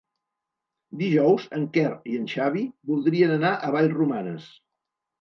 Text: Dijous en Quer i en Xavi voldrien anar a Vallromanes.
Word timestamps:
Dijous 1.01 1.45
en 1.59 1.69
Quer 1.77 1.87
i 2.15 2.19
en 2.23 2.27
Xavi 2.33 2.65
voldrien 2.95 3.39
anar 3.39 3.55
a 3.57 3.73
Vallromanes. 3.81 4.53